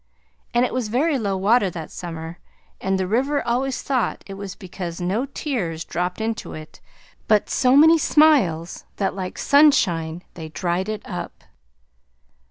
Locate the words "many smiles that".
7.77-9.13